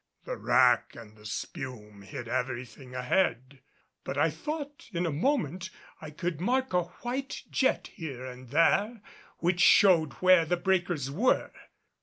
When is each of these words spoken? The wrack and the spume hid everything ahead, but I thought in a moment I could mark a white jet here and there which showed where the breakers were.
The 0.25 0.35
wrack 0.35 0.95
and 0.95 1.15
the 1.15 1.27
spume 1.27 2.01
hid 2.01 2.27
everything 2.27 2.95
ahead, 2.95 3.59
but 4.03 4.17
I 4.17 4.31
thought 4.31 4.89
in 4.91 5.05
a 5.05 5.11
moment 5.11 5.69
I 6.01 6.09
could 6.09 6.41
mark 6.41 6.73
a 6.73 6.85
white 7.03 7.43
jet 7.51 7.85
here 7.93 8.25
and 8.25 8.49
there 8.49 9.03
which 9.41 9.59
showed 9.61 10.13
where 10.13 10.43
the 10.43 10.57
breakers 10.57 11.11
were. 11.11 11.51